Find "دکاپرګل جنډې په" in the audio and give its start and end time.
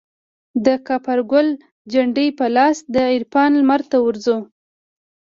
0.65-2.45